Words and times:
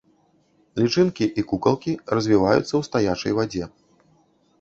Лічынкі 0.83 1.27
і 1.41 1.43
кукалкі 1.51 1.93
развіваюцца 2.13 2.65
ў 2.75 2.81
стаячай 2.87 3.31
вадзе. 3.41 3.69